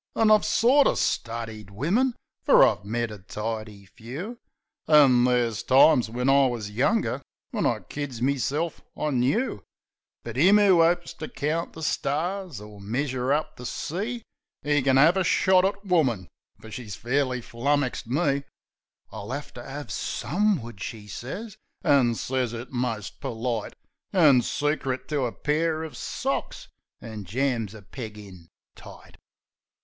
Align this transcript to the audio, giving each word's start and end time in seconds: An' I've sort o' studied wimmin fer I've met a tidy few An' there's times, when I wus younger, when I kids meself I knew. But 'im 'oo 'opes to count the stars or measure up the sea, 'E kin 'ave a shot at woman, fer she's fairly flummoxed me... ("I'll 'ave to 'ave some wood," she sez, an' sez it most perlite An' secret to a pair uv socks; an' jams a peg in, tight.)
An' 0.15 0.31
I've 0.31 0.45
sort 0.45 0.87
o' 0.87 0.95
studied 0.95 1.69
wimmin 1.69 2.15
fer 2.43 2.63
I've 2.63 2.83
met 2.83 3.11
a 3.11 3.19
tidy 3.19 3.85
few 3.85 4.39
An' 4.87 5.25
there's 5.25 5.61
times, 5.61 6.09
when 6.09 6.27
I 6.27 6.47
wus 6.47 6.71
younger, 6.71 7.21
when 7.51 7.67
I 7.67 7.81
kids 7.81 8.19
meself 8.19 8.81
I 8.97 9.11
knew. 9.11 9.63
But 10.23 10.39
'im 10.39 10.57
'oo 10.57 10.81
'opes 10.81 11.13
to 11.19 11.27
count 11.27 11.73
the 11.73 11.83
stars 11.83 12.59
or 12.59 12.81
measure 12.81 13.31
up 13.31 13.57
the 13.57 13.65
sea, 13.67 14.23
'E 14.65 14.81
kin 14.81 14.97
'ave 14.97 15.21
a 15.21 15.23
shot 15.23 15.65
at 15.65 15.85
woman, 15.85 16.27
fer 16.59 16.71
she's 16.71 16.95
fairly 16.95 17.39
flummoxed 17.39 18.07
me... 18.07 18.45
("I'll 19.11 19.31
'ave 19.31 19.51
to 19.51 19.61
'ave 19.63 19.91
some 19.91 20.63
wood," 20.63 20.81
she 20.81 21.05
sez, 21.07 21.57
an' 21.83 22.15
sez 22.15 22.53
it 22.53 22.71
most 22.71 23.19
perlite 23.21 23.75
An' 24.11 24.41
secret 24.41 25.07
to 25.09 25.25
a 25.27 25.31
pair 25.31 25.81
uv 25.81 25.95
socks; 25.95 26.69
an' 26.99 27.23
jams 27.25 27.75
a 27.75 27.83
peg 27.83 28.17
in, 28.17 28.47
tight.) 28.75 29.17